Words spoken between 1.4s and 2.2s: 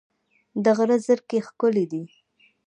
ښکلې دي